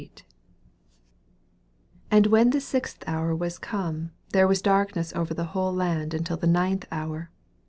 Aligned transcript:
33 0.01 0.25
And 2.09 2.25
when 2.25 2.49
the 2.49 2.59
sixth 2.59 3.03
hour 3.05 3.35
was 3.35 3.59
come, 3.59 4.09
there 4.33 4.47
was 4.47 4.59
darkness 4.59 5.13
over 5.13 5.35
the 5.35 5.43
whole 5.53 5.71
land 5.75 6.13
nntil 6.13 6.39
the 6.39 6.47
ninth 6.47 6.87
hour. 6.91 7.29